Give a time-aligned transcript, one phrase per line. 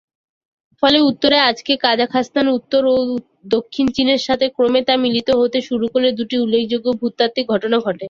[0.83, 2.97] ফলে উত্তরে আজকের কাজাখস্তান, উত্তর ও
[3.55, 7.99] দক্ষিণ চীনের সাথে ক্রমে তা মিলিত হতে শুরু করলে দু'টি উল্লেখযোগ্য ভূতাত্ত্বিক ঘটনা ঘটে।